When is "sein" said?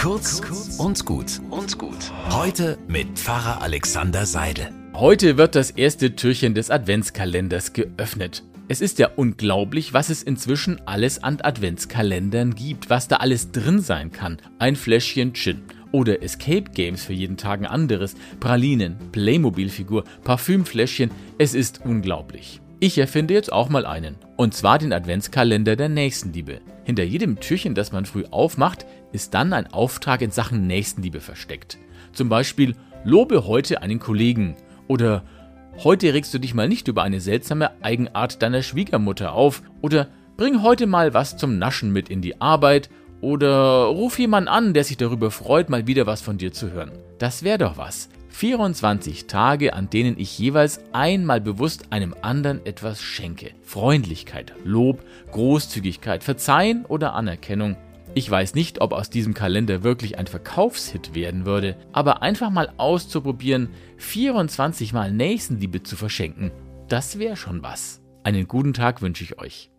13.80-14.10